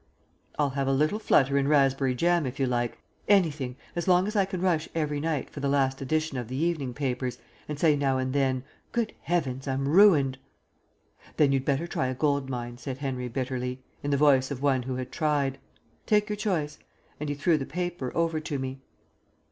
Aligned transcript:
"I'll 0.57 0.71
have 0.71 0.87
a 0.87 0.91
little 0.93 1.19
flutter 1.19 1.59
in 1.59 1.67
raspberry 1.67 2.15
jam 2.15 2.47
if 2.47 2.59
you 2.59 2.65
like. 2.65 2.97
Anything 3.27 3.75
as 3.95 4.07
long 4.07 4.25
as 4.25 4.35
I 4.35 4.45
can 4.45 4.59
rush 4.59 4.89
every 4.95 5.19
night 5.19 5.47
for 5.51 5.59
the 5.59 5.69
last 5.69 6.01
edition 6.01 6.39
of 6.39 6.47
the 6.47 6.55
evening 6.55 6.95
papers 6.95 7.37
and 7.69 7.77
say 7.79 7.95
now 7.95 8.17
and 8.17 8.33
then, 8.33 8.63
'Good 8.93 9.13
heavens, 9.21 9.67
I'm 9.67 9.87
ruined.'" 9.87 10.39
"Then 11.37 11.51
you'd 11.51 11.65
better 11.65 11.85
try 11.85 12.07
a 12.07 12.15
gold 12.15 12.49
mine," 12.49 12.79
said 12.79 12.97
Henry 12.97 13.27
bitterly, 13.27 13.83
in 14.01 14.09
the 14.09 14.17
voice 14.17 14.49
of 14.49 14.59
one 14.59 14.81
who 14.81 14.95
had 14.95 15.11
tried. 15.11 15.59
"Take 16.07 16.29
your 16.29 16.35
choice," 16.35 16.79
and 17.19 17.29
he 17.29 17.35
threw 17.35 17.59
the 17.59 17.67
paper 17.67 18.11
over 18.17 18.39
to 18.39 18.57
me. 18.57 18.81